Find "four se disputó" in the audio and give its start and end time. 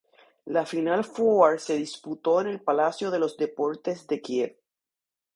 1.03-2.41